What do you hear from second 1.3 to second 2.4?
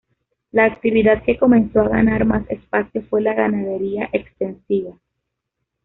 comenzó a ganar